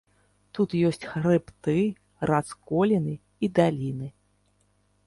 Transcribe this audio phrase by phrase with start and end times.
[0.57, 1.75] Тут ёсць хрыбты,
[2.33, 3.13] расколіны
[3.43, 4.07] і даліны.